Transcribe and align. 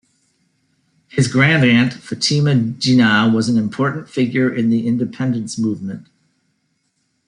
His 1.09 1.27
grandaunt, 1.27 1.93
Fatima 1.93 2.55
Jinnah, 2.55 3.31
was 3.31 3.49
an 3.49 3.57
important 3.59 4.09
figure 4.09 4.51
in 4.51 4.71
the 4.71 4.87
independence 4.87 5.59
movement. 5.59 6.07